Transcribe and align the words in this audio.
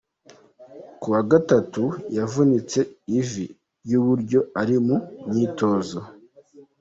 Ku 0.99 1.07
wa 1.13 1.21
gatatu, 1.31 1.83
yavunitse 2.17 2.79
ivi 3.19 3.45
ry'iburyo 3.83 4.39
ari 4.61 4.77
mu 4.85 4.97
myitozo. 5.29 5.99